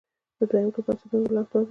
د 0.37 0.39
دویم 0.49 0.67
ګروپ 0.73 0.85
د 0.87 0.89
عنصرونو 0.91 1.23
ولانس 1.29 1.47
دوه 1.51 1.61
دی. 1.65 1.69